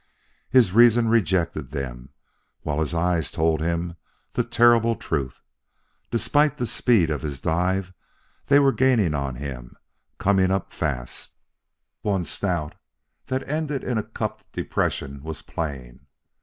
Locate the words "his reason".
0.49-1.09